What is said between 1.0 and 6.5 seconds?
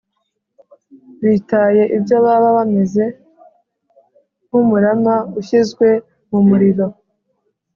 Bitaye ibyo baba bameze nk’umurama ushyizwe mu